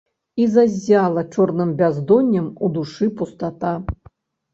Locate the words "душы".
2.79-3.11